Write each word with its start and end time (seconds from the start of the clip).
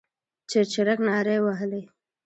چرچرک 0.49 0.99
نارې 1.07 1.37
وهلې. 1.45 1.81